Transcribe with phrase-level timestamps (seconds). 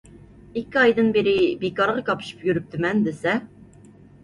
[0.61, 3.39] ئىككى ئايدىن بېرى بىكارغا كاپشىپ يۈرۈپتىمەن دېسە.